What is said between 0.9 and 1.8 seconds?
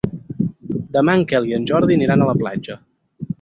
Demà en Quel i en